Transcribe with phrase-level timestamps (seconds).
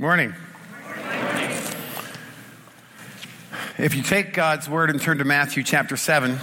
[0.00, 0.32] Morning.
[3.78, 6.38] If you take God's word and turn to Matthew chapter 7,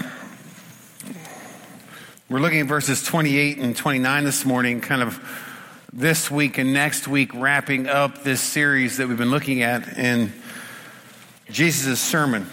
[2.28, 5.22] we're looking at verses 28 and 29 this morning, kind of
[5.94, 10.34] this week and next week, wrapping up this series that we've been looking at in
[11.50, 12.50] Jesus' sermon.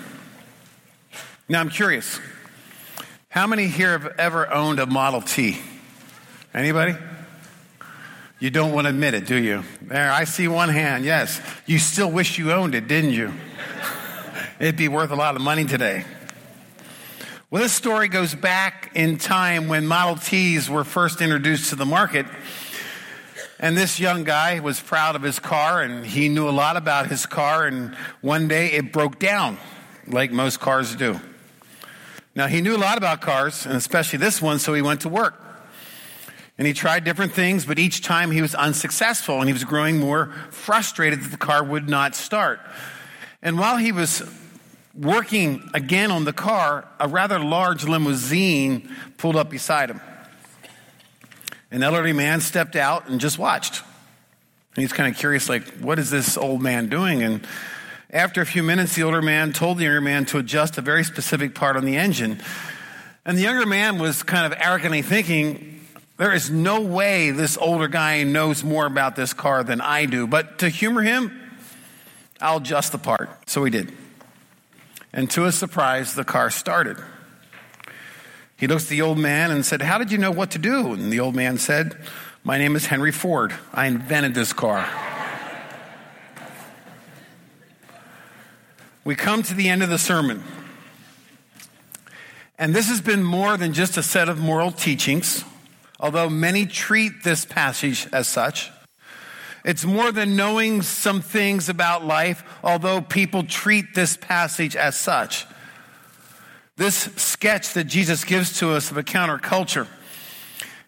[1.49, 2.21] Now, I'm curious
[3.29, 5.59] how many here have ever owned a Model T?
[6.55, 6.95] Anybody?
[8.43, 9.63] You don't want to admit it, do you?
[9.83, 11.05] There, I see one hand.
[11.05, 11.41] Yes.
[11.65, 13.33] You still wish you owned it, didn't you?
[14.59, 16.05] It'd be worth a lot of money today.
[17.53, 21.87] Well, this story goes back in time when Model Ts were first introduced to the
[21.87, 22.27] market.
[23.61, 27.07] And this young guy was proud of his car and he knew a lot about
[27.07, 27.69] his car.
[27.69, 29.57] And one day it broke down,
[30.09, 31.21] like most cars do.
[32.35, 35.09] Now, he knew a lot about cars, and especially this one, so he went to
[35.09, 35.52] work.
[36.63, 39.99] And he tried different things, but each time he was unsuccessful and he was growing
[39.99, 42.61] more frustrated that the car would not start.
[43.43, 44.23] And while he was
[44.95, 48.89] working again on the car, a rather large limousine
[49.19, 50.01] pulled up beside him.
[51.73, 53.83] An elderly man stepped out and just watched.
[54.77, 57.25] And he's kind of curious, like, what is this old man doing?
[57.25, 57.45] And
[58.11, 61.03] after a few minutes, the older man told the younger man to adjust a very
[61.03, 62.41] specific part on the engine.
[63.25, 65.72] And the younger man was kind of arrogantly thinking,
[66.23, 70.29] there is no way this older guy knows more about this car than I do.
[70.29, 71.37] But to humor him,
[72.41, 73.29] I'll adjust the part.
[73.51, 73.93] So he did.
[75.13, 76.97] And to his surprise, the car started.
[78.57, 80.93] He looked at the old man and said, How did you know what to do?
[80.93, 81.97] And the old man said,
[82.45, 83.53] My name is Henry Ford.
[83.75, 84.89] I invented this car.
[89.03, 90.45] we come to the end of the sermon.
[92.61, 95.43] And this has been more than just a set of moral teachings
[96.03, 98.71] although many treat this passage as such.
[99.65, 105.47] It's more than knowing some things about life, although people treat this passage as such.
[106.77, 109.87] This sketch that Jesus gives to us of a counterculture,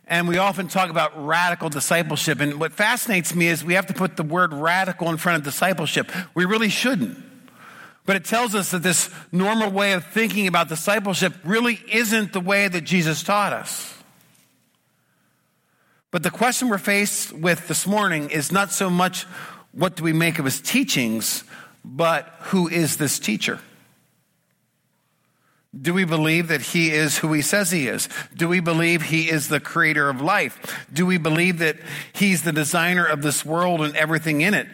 [0.07, 2.41] and we often talk about radical discipleship.
[2.41, 5.45] And what fascinates me is we have to put the word radical in front of
[5.45, 6.11] discipleship.
[6.35, 7.23] We really shouldn't.
[8.05, 12.41] But it tells us that this normal way of thinking about discipleship really isn't the
[12.41, 13.94] way that Jesus taught us.
[16.15, 19.25] But the question we're faced with this morning is not so much
[19.73, 21.43] what do we make of his teachings,
[21.85, 23.59] but who is this teacher?
[25.77, 28.09] Do we believe that he is who he says he is?
[28.33, 30.87] Do we believe he is the creator of life?
[30.93, 31.79] Do we believe that
[32.13, 34.69] he's the designer of this world and everything in it?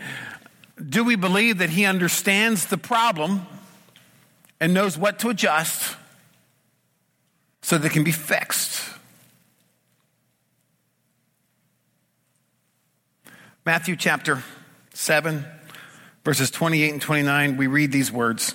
[0.90, 3.46] Do we believe that he understands the problem
[4.60, 5.96] and knows what to adjust
[7.62, 8.99] so that it can be fixed?
[13.66, 14.42] Matthew chapter
[14.94, 15.44] 7,
[16.24, 18.54] verses 28 and 29, we read these words.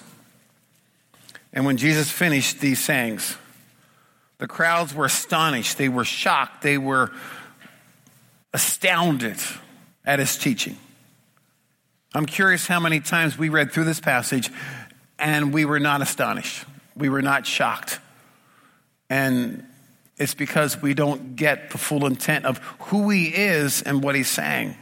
[1.54, 3.38] And when Jesus finished these sayings,
[4.40, 5.78] the crowds were astonished.
[5.78, 6.64] They were shocked.
[6.64, 7.12] They were
[8.52, 9.38] astounded
[10.04, 10.76] at his teaching.
[12.16, 14.50] I'm curious how many times we read through this passage
[15.20, 16.66] and we were not astonished.
[16.96, 18.00] We were not shocked.
[19.08, 19.68] And
[20.18, 24.30] it's because we don't get the full intent of who he is and what he's
[24.30, 24.76] saying.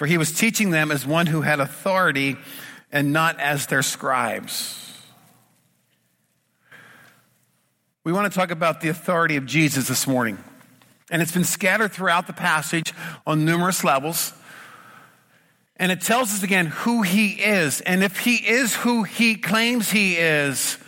[0.00, 2.38] For he was teaching them as one who had authority
[2.90, 4.98] and not as their scribes.
[8.02, 10.42] We want to talk about the authority of Jesus this morning.
[11.10, 12.94] And it's been scattered throughout the passage
[13.26, 14.32] on numerous levels.
[15.76, 17.82] And it tells us again who he is.
[17.82, 20.78] And if he is who he claims he is,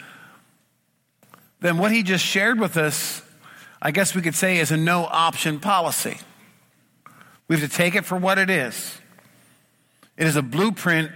[1.61, 3.21] then what he just shared with us,
[3.83, 6.17] I guess we could say, is a no option policy.
[7.47, 9.01] We have to take it for what it is.
[10.17, 11.11] It is a blueprint.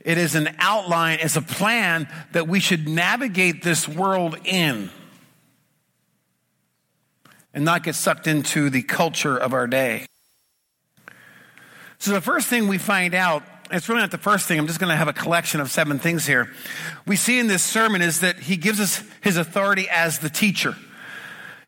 [0.00, 1.18] It is an outline.
[1.20, 4.90] It's a plan that we should navigate this world in
[7.54, 10.06] and not get sucked into the culture of our day.
[11.98, 14.80] So, the first thing we find out, it's really not the first thing, I'm just
[14.80, 16.50] going to have a collection of seven things here.
[17.06, 20.76] We see in this sermon is that he gives us his authority as the teacher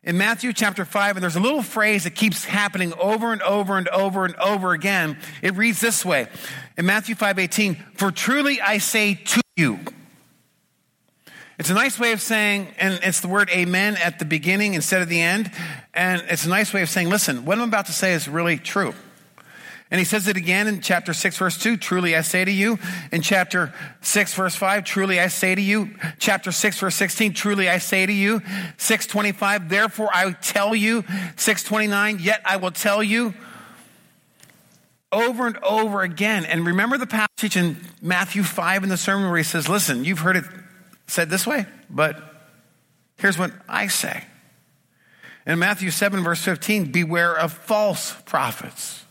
[0.05, 3.77] in Matthew chapter 5, and there's a little phrase that keeps happening over and over
[3.77, 5.17] and over and over again.
[5.41, 6.27] It reads this way
[6.77, 9.79] in Matthew 5 18, For truly I say to you.
[11.57, 15.01] It's a nice way of saying, and it's the word amen at the beginning instead
[15.01, 15.49] of the end.
[15.93, 18.57] And it's a nice way of saying, listen, what I'm about to say is really
[18.57, 18.93] true.
[19.91, 22.79] And he says it again in chapter 6, verse 2 Truly I say to you.
[23.11, 25.95] In chapter 6, verse 5, Truly I say to you.
[26.17, 28.41] Chapter 6, verse 16, Truly I say to you.
[28.77, 31.03] 625, Therefore I tell you.
[31.35, 33.33] 629, Yet I will tell you.
[35.11, 36.45] over and over again.
[36.45, 40.19] And remember the passage in Matthew 5 in the sermon where he says, Listen, you've
[40.19, 40.45] heard it
[41.07, 42.17] said this way, but
[43.17, 44.25] here's what I say.
[45.45, 49.04] In Matthew 7, verse 15, beware of false prophets.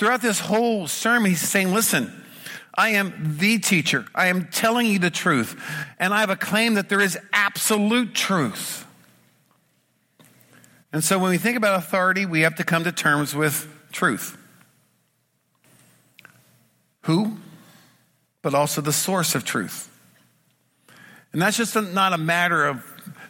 [0.00, 2.24] Throughout this whole sermon, he's saying, Listen,
[2.74, 4.06] I am the teacher.
[4.14, 5.62] I am telling you the truth.
[5.98, 8.86] And I have a claim that there is absolute truth.
[10.90, 14.38] And so when we think about authority, we have to come to terms with truth.
[17.02, 17.36] Who?
[18.40, 19.94] But also the source of truth.
[21.34, 22.82] And that's just not a matter of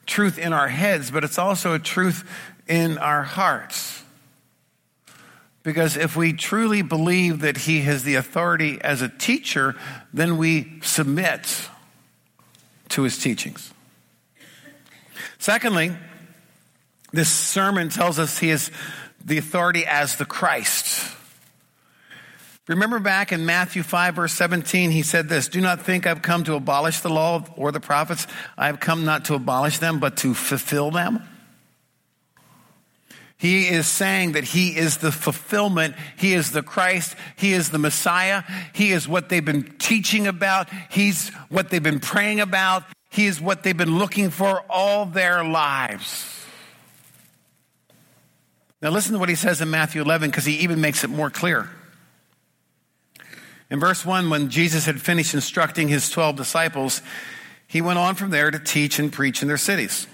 [0.06, 2.22] truth in our heads, but it's also a truth
[2.68, 4.04] in our hearts.
[5.62, 9.76] Because if we truly believe that he has the authority as a teacher,
[10.12, 11.68] then we submit
[12.90, 13.72] to his teachings.
[15.38, 15.92] Secondly,
[17.12, 18.70] this sermon tells us he is
[19.24, 21.16] the authority as the Christ.
[22.68, 26.44] Remember back in Matthew 5, verse 17, he said this Do not think I've come
[26.44, 28.26] to abolish the law or the prophets.
[28.56, 31.22] I have come not to abolish them, but to fulfill them.
[33.40, 35.94] He is saying that he is the fulfillment.
[36.18, 37.16] He is the Christ.
[37.36, 38.42] He is the Messiah.
[38.74, 40.68] He is what they've been teaching about.
[40.90, 42.84] He's what they've been praying about.
[43.08, 46.26] He is what they've been looking for all their lives.
[48.82, 51.30] Now, listen to what he says in Matthew 11 because he even makes it more
[51.30, 51.70] clear.
[53.70, 57.00] In verse 1, when Jesus had finished instructing his 12 disciples,
[57.66, 60.06] he went on from there to teach and preach in their cities.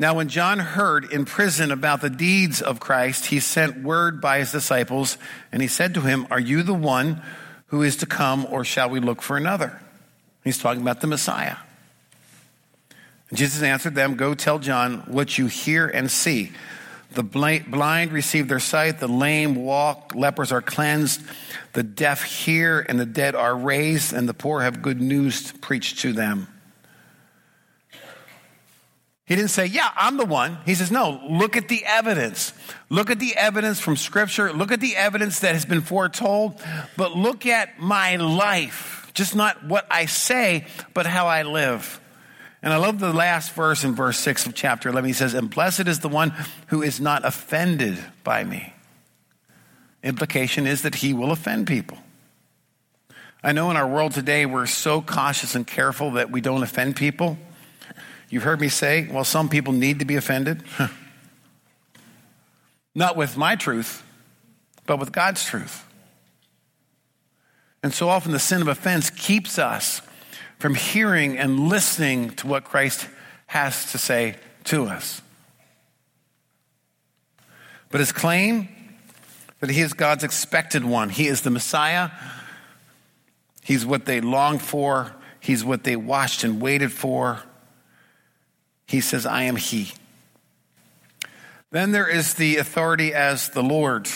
[0.00, 4.38] Now, when John heard in prison about the deeds of Christ, he sent word by
[4.38, 5.18] his disciples,
[5.52, 7.20] and he said to him, Are you the one
[7.66, 9.78] who is to come, or shall we look for another?
[10.42, 11.56] He's talking about the Messiah.
[13.28, 16.52] And Jesus answered them, Go tell John what you hear and see.
[17.12, 21.20] The blind receive their sight, the lame walk, lepers are cleansed,
[21.74, 25.98] the deaf hear, and the dead are raised, and the poor have good news preached
[25.98, 26.48] to them.
[29.30, 30.58] He didn't say, Yeah, I'm the one.
[30.66, 32.52] He says, No, look at the evidence.
[32.88, 34.52] Look at the evidence from Scripture.
[34.52, 36.60] Look at the evidence that has been foretold,
[36.96, 39.08] but look at my life.
[39.14, 42.00] Just not what I say, but how I live.
[42.60, 45.06] And I love the last verse in verse 6 of chapter 11.
[45.06, 46.34] He says, And blessed is the one
[46.66, 48.74] who is not offended by me.
[50.02, 51.98] Implication is that he will offend people.
[53.44, 56.96] I know in our world today, we're so cautious and careful that we don't offend
[56.96, 57.38] people.
[58.30, 60.62] You've heard me say, well, some people need to be offended.
[62.94, 64.04] Not with my truth,
[64.86, 65.84] but with God's truth.
[67.82, 70.00] And so often the sin of offense keeps us
[70.58, 73.08] from hearing and listening to what Christ
[73.46, 75.22] has to say to us.
[77.88, 78.68] But his claim
[79.58, 82.10] that he is God's expected one, he is the Messiah,
[83.62, 87.42] he's what they longed for, he's what they watched and waited for.
[88.90, 89.92] He says, I am He.
[91.70, 94.08] Then there is the authority as the Lord.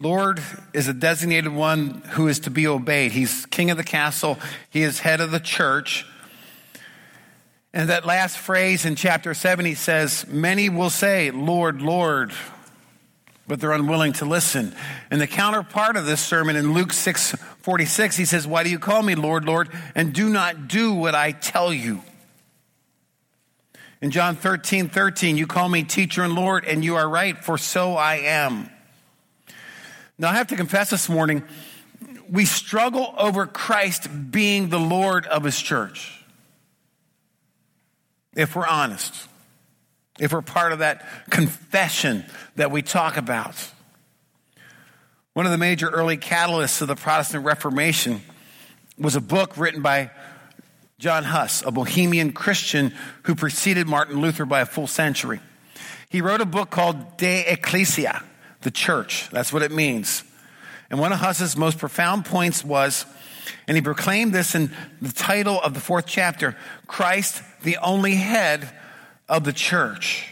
[0.00, 3.12] Lord is a designated one who is to be obeyed.
[3.12, 6.04] He's king of the castle, he is head of the church.
[7.72, 12.32] And that last phrase in chapter 7, he says, Many will say, Lord, Lord,
[13.46, 14.74] but they're unwilling to listen.
[15.10, 18.78] And the counterpart of this sermon in Luke 6 46, he says, Why do you
[18.78, 22.02] call me Lord, Lord, and do not do what I tell you?
[24.00, 27.56] In John 13 13, you call me teacher and Lord, and you are right, for
[27.56, 28.68] so I am.
[30.18, 31.42] Now, I have to confess this morning,
[32.28, 36.24] we struggle over Christ being the Lord of his church.
[38.34, 39.28] If we're honest
[40.22, 42.24] if we're part of that confession
[42.54, 43.68] that we talk about.
[45.32, 48.22] One of the major early catalysts of the Protestant Reformation
[48.96, 50.12] was a book written by
[51.00, 55.40] John Huss, a Bohemian Christian who preceded Martin Luther by a full century.
[56.08, 58.22] He wrote a book called De Ecclesia,
[58.60, 59.28] the church.
[59.30, 60.22] That's what it means.
[60.88, 63.06] And one of Huss's most profound points was,
[63.66, 68.72] and he proclaimed this in the title of the fourth chapter Christ, the only head
[69.28, 70.28] of the church.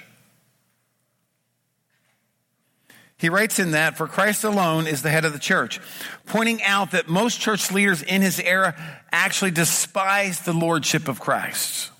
[3.16, 5.78] He writes in that, for Christ alone is the head of the church,
[6.24, 8.74] pointing out that most church leaders in his era
[9.12, 11.90] actually despised the lordship of Christ.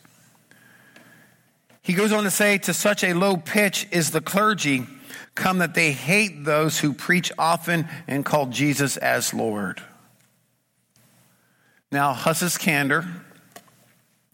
[1.82, 4.86] He goes on to say, to such a low pitch is the clergy
[5.34, 9.82] come that they hate those who preach often and call Jesus as Lord.
[11.92, 13.06] Now, Huss's candor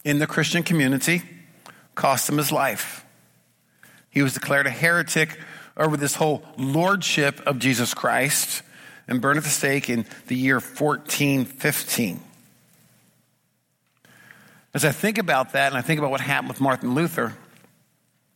[0.05, 1.21] in the Christian community
[1.97, 3.03] cost him his life.
[4.09, 5.37] He was declared a heretic
[5.75, 8.61] over this whole lordship of Jesus Christ
[9.07, 12.21] and burned at the stake in the year 1415.
[14.73, 17.33] As I think about that and I think about what happened with Martin Luther,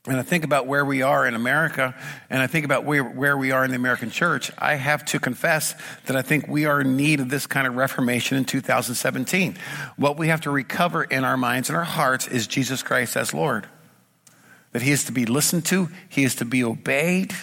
[0.08, 1.94] and I think about where we are in America,
[2.28, 5.20] and I think about where, where we are in the American church, I have to
[5.20, 5.76] confess
[6.08, 9.58] that I think we are in need of this kind of reformation in 2017.
[9.98, 13.32] What we have to recover in our minds and our hearts is Jesus Christ as
[13.32, 13.68] Lord.
[14.72, 17.34] That He is to be listened to, He is to be obeyed.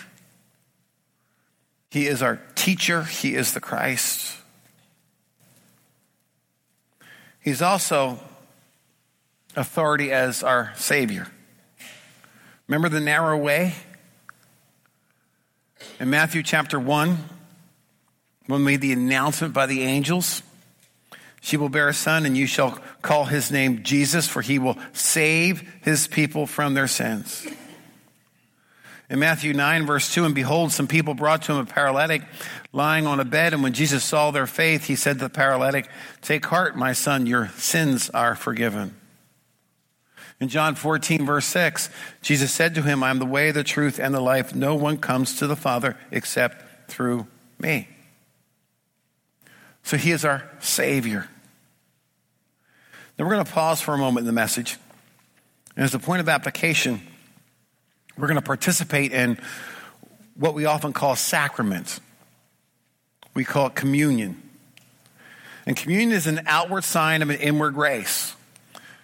[1.90, 4.36] He is our teacher, He is the Christ.
[7.38, 8.18] He's also
[9.54, 11.28] authority as our Savior.
[12.68, 13.74] Remember the narrow way?
[15.98, 17.18] In Matthew chapter 1,
[18.46, 20.42] when made the announcement by the angels,
[21.40, 24.76] she will bear a son, and you shall call his name Jesus, for he will
[24.92, 27.46] save his people from their sins.
[29.08, 32.22] In Matthew 9, verse 2, and behold, some people brought to him a paralytic
[32.74, 33.54] lying on a bed.
[33.54, 35.88] And when Jesus saw their faith, he said to the paralytic,
[36.20, 38.94] Take heart, my son, your sins are forgiven.
[40.40, 41.90] In John 14, verse 6,
[42.22, 44.54] Jesus said to him, I am the way, the truth, and the life.
[44.54, 47.26] No one comes to the Father except through
[47.58, 47.88] me.
[49.82, 51.28] So he is our Savior.
[53.18, 54.76] Now we're going to pause for a moment in the message.
[55.74, 57.00] And as a point of application,
[58.16, 59.38] we're going to participate in
[60.36, 62.00] what we often call sacraments.
[63.34, 64.40] We call it communion.
[65.66, 68.34] And communion is an outward sign of an inward grace.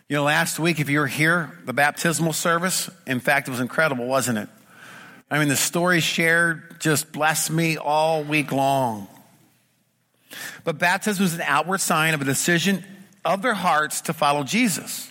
[0.06, 3.61] You know, last week, if you were here, the baptismal service, in fact, it was
[3.61, 4.49] incredible, wasn't it?
[5.30, 9.08] I mean, the stories shared just blessed me all week long.
[10.62, 12.84] But baptism is an outward sign of a decision
[13.25, 15.11] of their hearts to follow Jesus.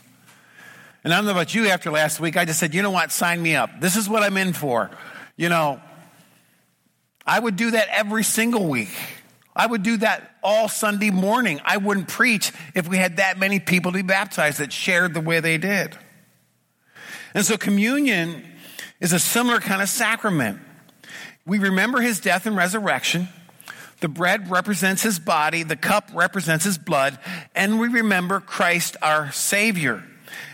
[1.04, 3.12] And I don't know about you after last week, I just said, you know what,
[3.12, 3.82] sign me up.
[3.82, 4.92] This is what I'm in for.
[5.36, 5.82] You know,
[7.26, 8.96] I would do that every single week.
[9.56, 11.62] I would do that all Sunday morning.
[11.64, 15.22] I wouldn't preach if we had that many people to be baptized that shared the
[15.22, 15.96] way they did.
[17.34, 18.44] And so communion
[19.00, 20.60] is a similar kind of sacrament.
[21.46, 23.28] We remember his death and resurrection.
[24.00, 27.18] The bread represents his body, the cup represents his blood,
[27.56, 30.04] and we remember Christ our Savior.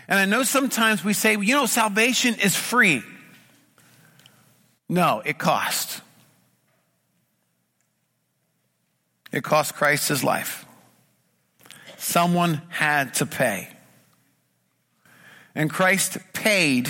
[0.06, 3.02] And I know sometimes we say, you know, salvation is free.
[4.88, 6.00] No, it costs.
[9.32, 10.66] It cost Christ his life.
[11.98, 13.68] Someone had to pay.
[15.54, 16.88] And Christ paid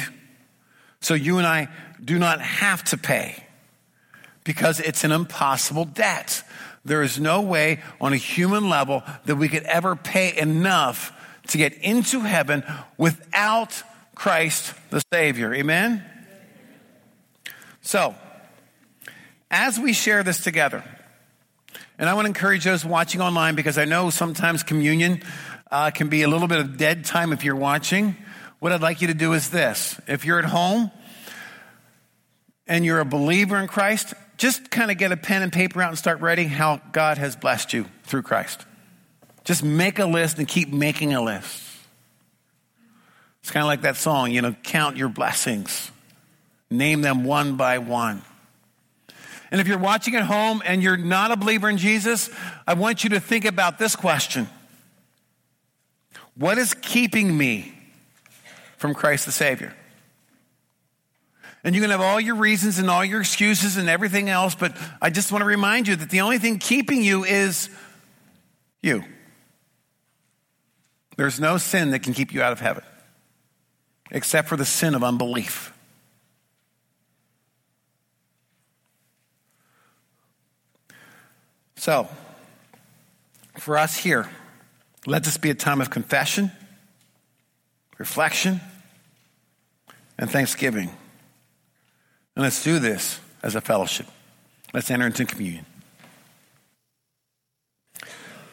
[1.01, 1.69] so you and I
[2.03, 3.45] do not have to pay
[4.45, 6.43] because it's an impossible debt.
[6.85, 11.13] There is no way on a human level that we could ever pay enough
[11.49, 12.63] to get into heaven
[12.97, 13.83] without
[14.15, 15.55] Christ the Savior.
[15.55, 16.05] Amen?
[17.83, 18.15] So,
[19.51, 20.85] as we share this together,
[22.00, 25.23] and I want to encourage those watching online because I know sometimes communion
[25.71, 28.16] uh, can be a little bit of dead time if you're watching.
[28.59, 30.90] What I'd like you to do is this if you're at home
[32.66, 35.90] and you're a believer in Christ, just kind of get a pen and paper out
[35.90, 38.64] and start writing how God has blessed you through Christ.
[39.45, 41.62] Just make a list and keep making a list.
[43.42, 45.90] It's kind of like that song, you know, count your blessings,
[46.71, 48.23] name them one by one.
[49.50, 52.30] And if you're watching at home and you're not a believer in Jesus,
[52.66, 54.49] I want you to think about this question
[56.37, 57.75] What is keeping me
[58.76, 59.75] from Christ the Savior?
[61.62, 64.75] And you can have all your reasons and all your excuses and everything else, but
[65.02, 67.69] I just want to remind you that the only thing keeping you is
[68.80, 69.04] you.
[71.16, 72.83] There's no sin that can keep you out of heaven
[74.11, 75.73] except for the sin of unbelief.
[81.81, 82.07] So,
[83.57, 84.29] for us here,
[85.07, 86.53] let this be a time of confession,
[87.97, 88.61] reflection,
[90.19, 90.91] and thanksgiving.
[92.37, 94.05] And let's do this as a fellowship.
[94.75, 95.65] Let's enter into communion.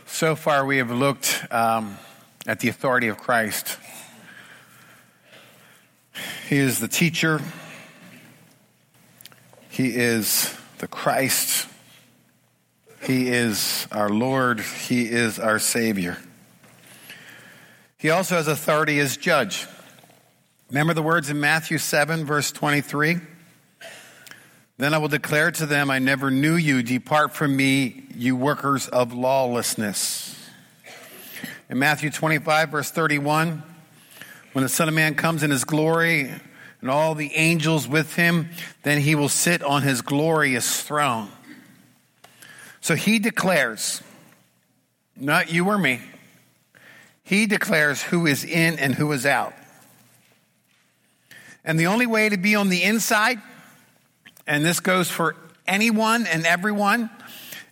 [0.05, 1.97] So far, we have looked um,
[2.45, 3.77] at the authority of Christ.
[6.47, 7.41] He is the teacher,
[9.69, 11.67] He is the Christ.
[13.07, 14.59] He is our Lord.
[14.59, 16.17] He is our Savior.
[17.97, 19.65] He also has authority as judge.
[20.67, 23.19] Remember the words in Matthew 7, verse 23?
[24.77, 26.83] Then I will declare to them, I never knew you.
[26.83, 30.37] Depart from me, you workers of lawlessness.
[31.69, 33.63] In Matthew 25, verse 31,
[34.51, 36.29] when the Son of Man comes in his glory
[36.81, 38.49] and all the angels with him.
[38.83, 41.29] Then he will sit on his glorious throne.
[42.81, 44.01] So he declares,
[45.15, 46.01] not you or me,
[47.23, 49.53] he declares who is in and who is out.
[51.65, 53.41] And the only way to be on the inside,
[54.45, 55.35] and this goes for
[55.67, 57.09] anyone and everyone,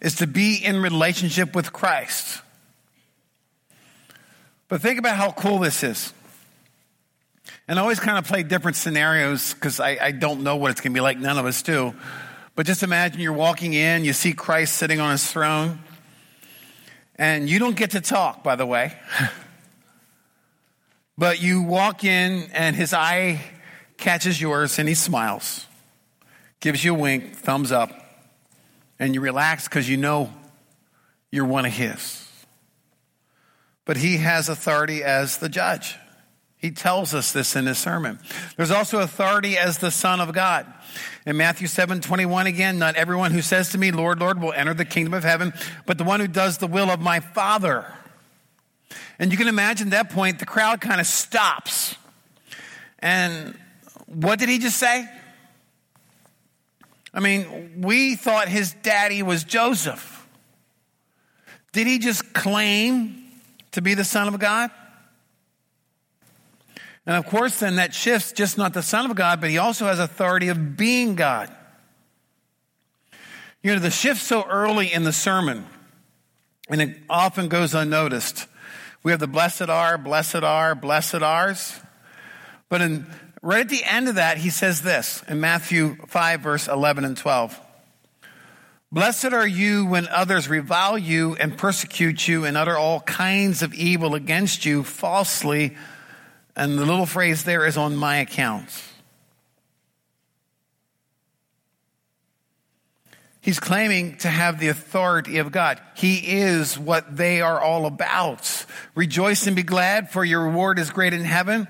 [0.02, 2.42] is to be in relationship with Christ.
[4.68, 6.14] But think about how cool this is.
[7.68, 10.82] And I always kind of play different scenarios because I, I, don't know what it's
[10.82, 11.18] going to be like.
[11.18, 11.96] None of us do.
[12.56, 15.80] But just imagine you're walking in, you see Christ sitting on his throne,
[17.18, 18.94] and you don't get to talk, by the way.
[21.18, 23.42] but you walk in, and his eye
[23.98, 25.66] catches yours, and he smiles,
[26.62, 27.92] gives you a wink, thumbs up,
[29.00, 30.32] and you relax because you know
[31.32, 32.22] you're one of his.
[33.84, 35.98] But he has authority as the judge.
[36.66, 38.18] He tells us this in his sermon.
[38.58, 40.66] There's also authority as the Son of God.
[41.24, 44.74] In Matthew 7 21 again, not everyone who says to me, Lord, Lord, will enter
[44.74, 45.54] the kingdom of heaven,
[45.86, 47.86] but the one who does the will of my Father.
[49.20, 51.94] And you can imagine that point, the crowd kind of stops.
[52.98, 53.56] And
[54.08, 55.08] what did he just say?
[57.14, 60.28] I mean, we thought his daddy was Joseph.
[61.74, 63.24] Did he just claim
[63.74, 64.72] to be the Son of God?
[67.06, 69.86] And of course, then that shifts just not the Son of God, but he also
[69.86, 71.54] has authority of being God.
[73.62, 75.66] You know, the shift so early in the sermon,
[76.70, 78.48] and it often goes unnoticed.
[79.04, 81.80] We have the blessed are, blessed are, blessed are's.
[82.70, 83.06] But in,
[83.42, 87.16] right at the end of that, he says this in Matthew 5, verse 11 and
[87.16, 87.60] 12.
[88.92, 93.74] Blessed are you when others revile you and persecute you and utter all kinds of
[93.74, 95.76] evil against you falsely
[96.56, 98.70] and the little phrase there is on my account.
[103.42, 105.80] He's claiming to have the authority of God.
[105.96, 108.66] He is what they are all about.
[108.96, 111.68] Rejoice and be glad, for your reward is great in heaven.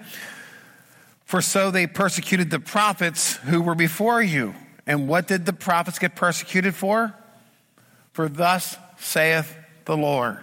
[1.25, 4.55] For so they persecuted the prophets who were before you.
[4.87, 7.13] And what did the prophets get persecuted for?
[8.13, 10.39] For thus saith the Lord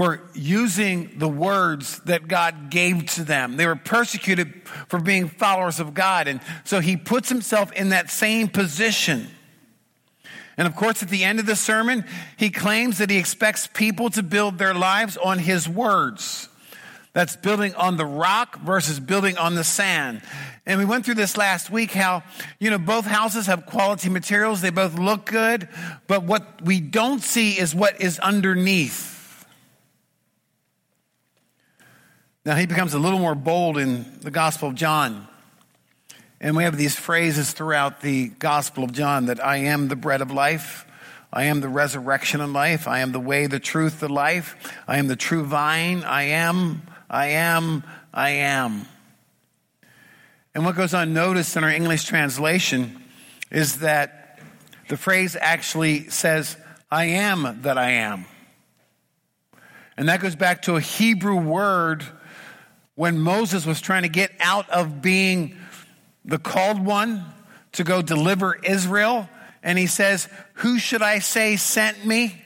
[0.00, 3.58] for using the words that God gave to them.
[3.58, 6.26] They were persecuted for being followers of God.
[6.26, 9.28] And so he puts himself in that same position.
[10.56, 12.06] And of course, at the end of the sermon,
[12.38, 16.48] he claims that he expects people to build their lives on his words.
[17.12, 20.22] That's building on the rock versus building on the sand.
[20.64, 22.22] And we went through this last week how,
[22.58, 24.62] you know, both houses have quality materials.
[24.62, 25.68] They both look good.
[26.06, 29.19] But what we don't see is what is underneath.
[32.44, 35.28] Now, he becomes a little more bold in the Gospel of John.
[36.40, 40.22] And we have these phrases throughout the Gospel of John that I am the bread
[40.22, 40.86] of life.
[41.30, 42.88] I am the resurrection and life.
[42.88, 44.56] I am the way, the truth, the life.
[44.88, 46.02] I am the true vine.
[46.02, 48.86] I am, I am, I am.
[50.54, 53.02] And what goes unnoticed in our English translation
[53.50, 54.40] is that
[54.88, 56.56] the phrase actually says,
[56.90, 58.24] I am that I am.
[59.98, 62.02] And that goes back to a Hebrew word
[63.00, 65.56] when Moses was trying to get out of being
[66.26, 67.24] the called one
[67.72, 69.26] to go deliver Israel.
[69.62, 72.42] And he says, Who should I say sent me?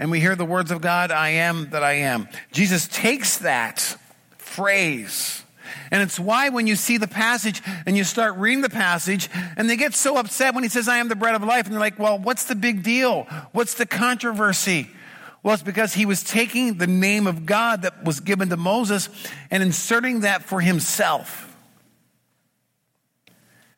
[0.00, 2.28] And we hear the words of God, I am that I am.
[2.50, 3.96] Jesus takes that
[4.36, 5.44] phrase.
[5.92, 9.70] And it's why when you see the passage and you start reading the passage and
[9.70, 11.66] they get so upset when he says, I am the bread of life.
[11.66, 13.28] And they're like, well, what's the big deal?
[13.52, 14.90] What's the controversy?
[15.42, 19.08] Well, it's because he was taking the name of God that was given to Moses
[19.50, 21.46] and inserting that for himself.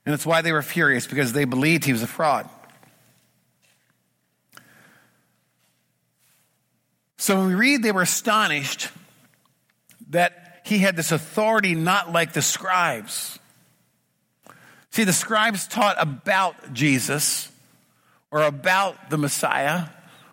[0.05, 2.49] And that's why they were furious, because they believed he was a fraud.
[7.19, 8.89] So when we read, they were astonished
[10.11, 13.39] that he had this authority not like the scribes.
[14.91, 17.49] See, the scribes taught about Jesus
[18.33, 19.85] or about the Messiah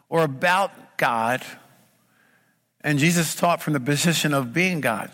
[0.09, 1.43] or about God,
[2.81, 5.09] and Jesus taught from the position of being God.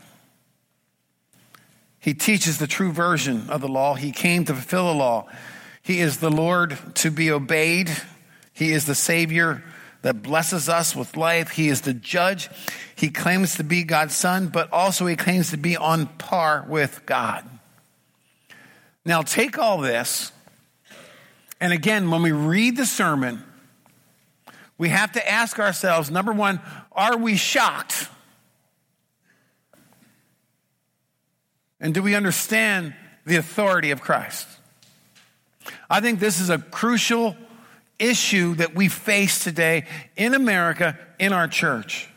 [1.99, 3.93] He teaches the true version of the law.
[3.95, 5.27] He came to fulfill the law.
[5.81, 7.89] He is the Lord to be obeyed.
[8.51, 9.63] He is the Savior
[10.01, 11.51] that blesses us with life.
[11.51, 12.49] He is the judge.
[12.95, 17.05] He claims to be God's son, but also he claims to be on par with
[17.05, 17.43] God.
[19.05, 20.31] Now, take all this,
[21.61, 23.43] and again, when we read the sermon,
[24.77, 26.59] we have to ask ourselves number one,
[26.91, 28.09] are we shocked?
[31.79, 34.47] And do we understand the authority of Christ?
[35.89, 37.35] I think this is a crucial
[37.99, 39.85] issue that we face today
[40.15, 42.09] in America, in our church.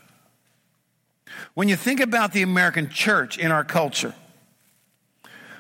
[1.55, 4.15] When you think about the American church in our culture,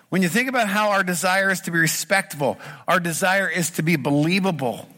[0.08, 3.82] when you think about how our desire is to be respectable, our desire is to
[3.82, 4.88] be believable.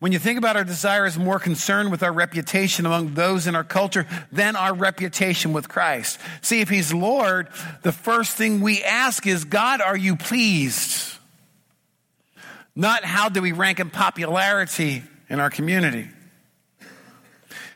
[0.00, 3.54] When you think about our desire is more concerned with our reputation among those in
[3.54, 6.18] our culture than our reputation with Christ.
[6.40, 7.48] See, if He's Lord,
[7.82, 11.18] the first thing we ask is, God, are you pleased?
[12.74, 16.08] Not how do we rank in popularity in our community.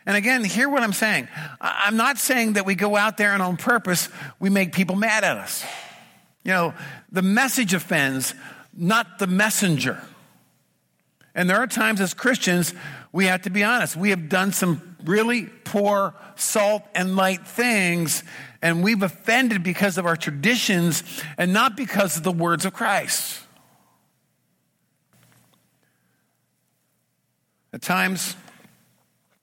[0.06, 1.28] And again, hear what I'm saying.
[1.60, 4.08] I'm not saying that we go out there and on purpose
[4.38, 5.64] we make people mad at us.
[6.42, 6.74] You know,
[7.10, 8.34] the message offends,
[8.76, 10.02] not the messenger.
[11.34, 12.74] And there are times as Christians,
[13.12, 13.96] we have to be honest.
[13.96, 18.22] We have done some really poor, salt and light things,
[18.62, 21.02] and we've offended because of our traditions
[21.36, 23.40] and not because of the words of Christ.
[27.72, 28.36] At times,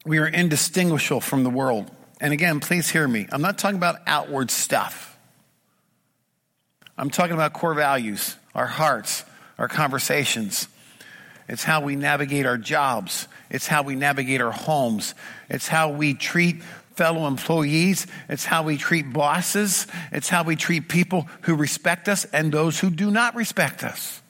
[0.06, 1.92] we are indistinguishable from the world.
[2.22, 3.28] And again, please hear me.
[3.32, 5.18] I'm not talking about outward stuff.
[6.98, 9.26] I'm talking about core values, our hearts,
[9.58, 10.68] our conversations.
[11.52, 13.28] It's how we navigate our jobs.
[13.50, 15.14] It's how we navigate our homes.
[15.50, 16.64] It's how we treat
[16.96, 18.08] fellow employees.
[18.30, 19.86] It's how we treat bosses.
[20.14, 24.22] It's how we treat people who respect us and those who do not respect us.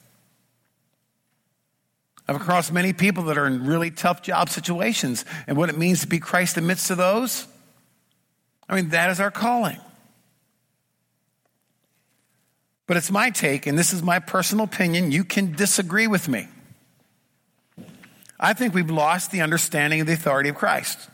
[2.27, 6.01] I've across many people that are in really tough job situations and what it means
[6.01, 7.45] to be Christ in the midst of those.
[8.67, 9.77] I mean, that is our calling.
[12.87, 15.11] But it's my take, and this is my personal opinion.
[15.11, 16.47] You can disagree with me.
[18.41, 21.09] I think we've lost the understanding of the authority of Christ.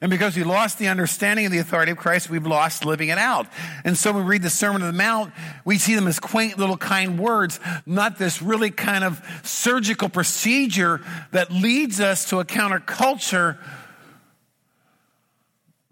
[0.00, 3.18] And because we lost the understanding of the authority of Christ, we've lost living it
[3.18, 3.48] out.
[3.84, 5.32] And so when we read the Sermon on the Mount,
[5.64, 11.00] we see them as quaint little kind words, not this really kind of surgical procedure
[11.32, 13.58] that leads us to a counterculture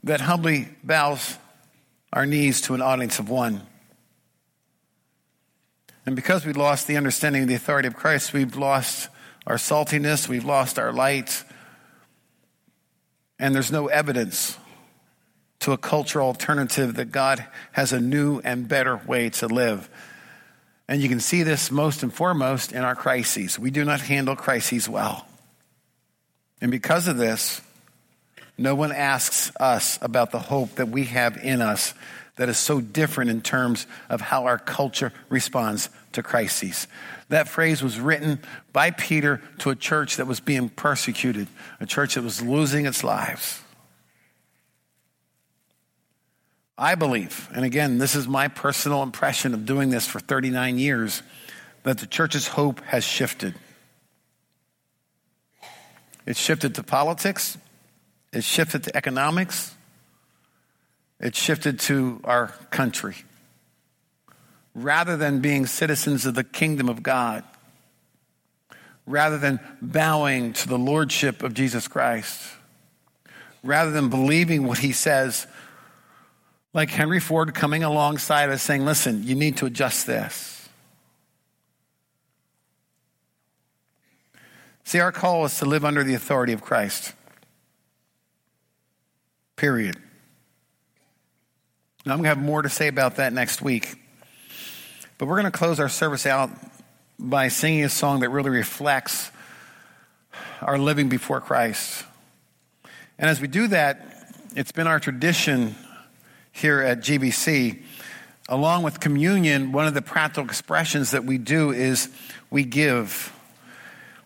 [0.05, 1.37] that humbly bows
[2.13, 3.63] our knees to an audience of one.
[6.05, 9.09] And because we lost the understanding of the authority of Christ, we've lost
[9.47, 11.45] our saltiness, we've lost our light,
[13.39, 14.57] and there's no evidence
[15.61, 19.89] to a cultural alternative that God has a new and better way to live.
[20.89, 23.59] And you can see this most and foremost in our crises.
[23.59, 25.27] We do not handle crises well.
[26.61, 27.61] And because of this,
[28.57, 31.93] no one asks us about the hope that we have in us
[32.37, 36.89] that is so different in terms of how our culture responds to crises.
[37.29, 38.41] That phrase was written
[38.73, 41.49] by Peter to a church that was being persecuted,
[41.81, 43.61] a church that was losing its lives.
[46.79, 51.23] I believe, and again, this is my personal impression of doing this for 39 years,
[51.85, 53.55] that the church's hope has shifted.
[56.27, 57.57] It's shifted to politics,
[58.33, 59.75] it's shifted to economics,
[61.19, 63.17] it shifted to our country.
[64.79, 67.45] Rather than being citizens of the kingdom of God,
[69.07, 72.39] rather than bowing to the lordship of Jesus Christ,
[73.65, 75.47] rather than believing what he says,
[76.75, 80.69] like Henry Ford coming alongside us saying, listen, you need to adjust this.
[84.85, 87.15] See, our call is to live under the authority of Christ.
[89.57, 89.97] Period.
[92.05, 93.97] I'm going to have more to say about that next week.
[95.19, 96.51] But we're going to close our service out
[97.19, 99.31] by singing a song that really reflects
[100.61, 102.05] our living before Christ.
[103.19, 105.75] And as we do that, it's been our tradition
[106.53, 107.83] here at GBC.
[108.51, 112.11] Along with communion, one of the practical expressions that we do is
[112.51, 113.33] we give.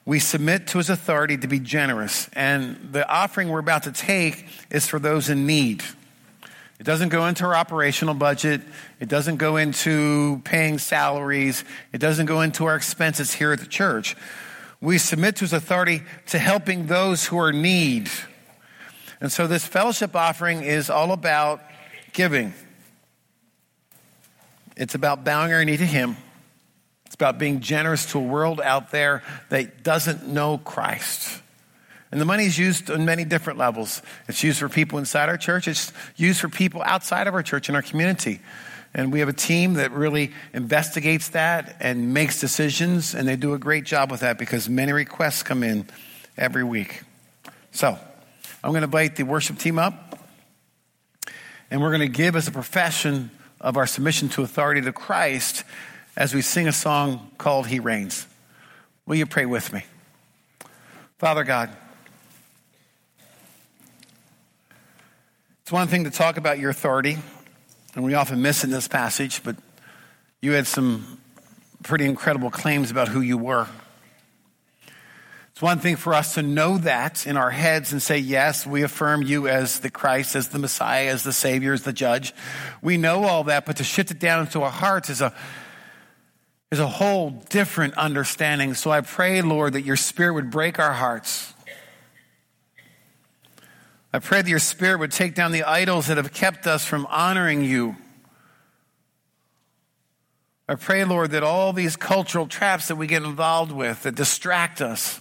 [0.05, 2.29] We submit to his authority to be generous.
[2.33, 5.85] And the offering we're about to take is for those in need.
[6.81, 8.62] It doesn't go into our operational budget.
[9.01, 11.62] It doesn't go into paying salaries.
[11.93, 14.16] It doesn't go into our expenses here at the church.
[14.81, 18.09] We submit to his authority to helping those who are in need.
[19.21, 21.61] And so this fellowship offering is all about
[22.14, 22.55] giving.
[24.75, 26.16] It's about bowing our knee to him.
[27.05, 31.43] It's about being generous to a world out there that doesn't know Christ.
[32.11, 34.03] And the money is used on many different levels.
[34.29, 37.68] It's used for people inside our church, it's used for people outside of our church
[37.68, 38.40] in our community.
[38.92, 43.55] And we have a team that really investigates that and makes decisions, and they do
[43.55, 45.87] a great job with that because many requests come in
[46.37, 47.03] every week.
[47.70, 47.96] So,
[48.62, 50.18] I'm going to invite the worship team up,
[51.70, 55.62] and we're going to give as a profession of our submission to authority to Christ
[56.16, 58.27] as we sing a song called He Reigns.
[59.07, 59.85] Will you pray with me?
[61.18, 61.70] Father God,
[65.71, 67.17] it's one thing to talk about your authority,
[67.95, 69.55] and we often miss it in this passage, but
[70.41, 71.21] you had some
[71.85, 73.69] pretty incredible claims about who you were.
[75.53, 78.83] It's one thing for us to know that in our heads and say, yes, we
[78.83, 82.35] affirm you as the Christ, as the Messiah, as the Savior, as the judge.
[82.83, 85.33] We know all that, but to shift it down into our hearts is a,
[86.73, 88.75] is a whole different understanding.
[88.75, 91.55] So I pray, Lord, that your Spirit would break our hearts.
[94.12, 97.07] I pray that your Spirit would take down the idols that have kept us from
[97.07, 97.96] honoring you.
[100.68, 104.81] I pray, Lord, that all these cultural traps that we get involved with that distract
[104.81, 105.20] us,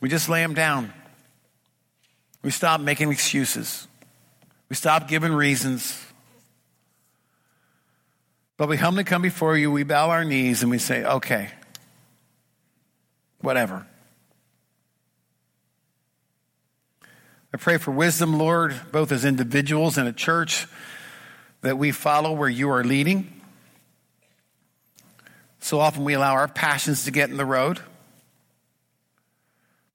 [0.00, 0.92] we just lay them down.
[2.42, 3.86] We stop making excuses.
[4.68, 6.00] We stop giving reasons.
[8.56, 11.50] But we humbly come before you, we bow our knees, and we say, okay,
[13.40, 13.86] whatever.
[17.54, 20.66] I pray for wisdom, Lord, both as individuals and a church
[21.60, 23.42] that we follow where you are leading.
[25.60, 27.78] So often we allow our passions to get in the road.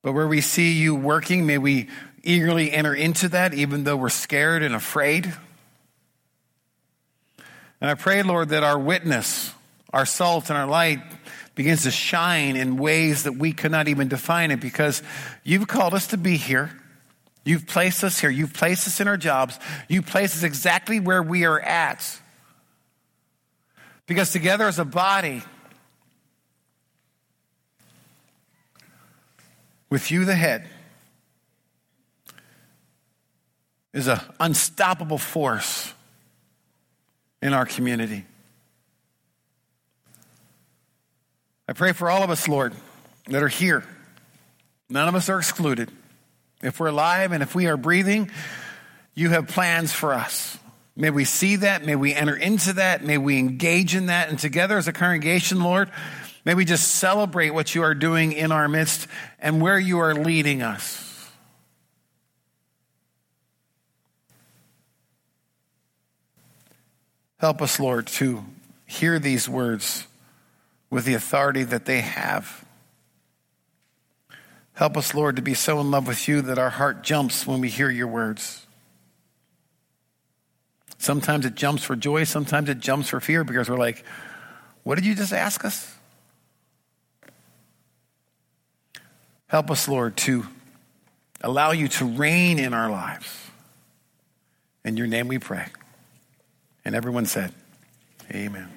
[0.04, 1.90] But where we see you working, may we
[2.24, 5.26] eagerly enter into that, even though we're scared and afraid.
[7.82, 9.52] And I pray, Lord, that our witness,
[9.92, 11.00] our salt, and our light
[11.56, 15.02] begins to shine in ways that we could not even define it because
[15.44, 16.72] you've called us to be here.
[17.48, 18.30] You've placed us here.
[18.30, 19.58] You've placed us in our jobs.
[19.88, 22.20] You placed us exactly where we are at.
[24.06, 25.42] Because together as a body,
[29.90, 30.68] with you the head,
[33.94, 35.94] is an unstoppable force
[37.42, 38.26] in our community.
[41.66, 42.74] I pray for all of us, Lord,
[43.28, 43.86] that are here.
[44.90, 45.90] None of us are excluded.
[46.62, 48.32] If we're alive and if we are breathing,
[49.14, 50.58] you have plans for us.
[50.96, 51.86] May we see that.
[51.86, 53.04] May we enter into that.
[53.04, 54.30] May we engage in that.
[54.30, 55.92] And together as a congregation, Lord,
[56.44, 59.08] may we just celebrate what you are doing in our midst
[59.40, 61.04] and where you are leading us.
[67.38, 68.44] Help us, Lord, to
[68.88, 70.08] hear these words
[70.90, 72.66] with the authority that they have.
[74.78, 77.62] Help us, Lord, to be so in love with you that our heart jumps when
[77.62, 78.68] we hear your words.
[81.00, 84.06] Sometimes it jumps for joy, sometimes it jumps for fear because we're like,
[84.84, 85.96] what did you just ask us?
[89.48, 90.46] Help us, Lord, to
[91.42, 93.36] allow you to reign in our lives.
[94.86, 95.66] In your name we pray.
[96.86, 97.52] And everyone said,
[98.32, 98.77] Amen.